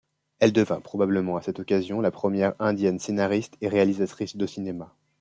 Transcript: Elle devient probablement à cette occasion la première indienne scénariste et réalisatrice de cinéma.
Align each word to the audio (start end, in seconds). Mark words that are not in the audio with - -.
Elle 0.39 0.51
devient 0.51 0.79
probablement 0.83 1.35
à 1.37 1.43
cette 1.43 1.59
occasion 1.59 2.01
la 2.01 2.09
première 2.09 2.55
indienne 2.57 2.97
scénariste 2.97 3.55
et 3.61 3.67
réalisatrice 3.67 4.35
de 4.35 4.47
cinéma. 4.47 4.95